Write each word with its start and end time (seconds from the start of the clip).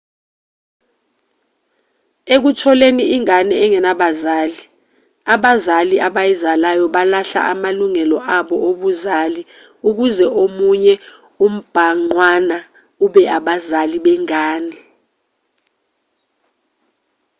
ekutholeni 2.35 3.03
ingane 3.15 3.53
enganabazali 3.65 4.61
abazali 5.33 5.95
abayizalayo 6.07 6.85
balahla 6.95 7.41
amalungelo 7.51 8.17
abo 8.37 8.55
obuzali 8.69 9.41
ukuze 9.89 10.25
omunye 10.43 10.93
umbhangqwana 11.45 12.57
ube 13.05 13.21
abazali 13.37 13.97
bengane 14.05 14.79